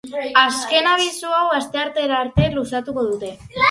[0.43, 3.37] Azken abisu hau asteartera arte luzatuko dute.